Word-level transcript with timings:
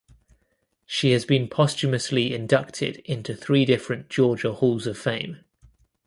She 0.87 1.11
has 1.11 1.25
been 1.25 1.47
posthumously 1.47 2.33
inducted 2.33 3.03
into 3.05 3.35
three 3.35 3.65
different 3.65 4.09
Georgia 4.09 4.51
halls 4.51 4.87
of 4.87 4.97
fame. 4.97 5.43